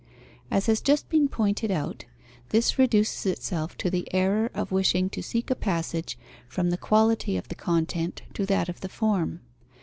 As 0.49 0.65
has 0.65 0.81
just 0.81 1.09
been 1.09 1.27
pointed 1.27 1.69
out, 1.69 2.05
this 2.49 2.79
reduces 2.79 3.27
itself 3.27 3.77
to 3.77 3.91
the 3.91 4.11
error 4.11 4.49
of 4.55 4.71
wishing 4.71 5.11
to 5.11 5.21
seek 5.21 5.51
a 5.51 5.55
passage 5.55 6.17
from 6.47 6.71
the 6.71 6.75
quality 6.75 7.37
of 7.37 7.49
the 7.49 7.53
content 7.53 8.23
to 8.33 8.47
that 8.47 8.67
of 8.67 8.81
the 8.81 8.89
form. 8.89 9.41